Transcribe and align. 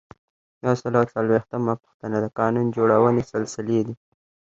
یو 0.65 0.73
سل 0.81 0.93
او 0.99 1.05
څلویښتمه 1.13 1.73
پوښتنه 1.83 2.17
د 2.21 2.25
قانون 2.39 2.65
جوړونې 2.75 3.23
سلسلې 3.31 3.79
دي. 3.85 3.95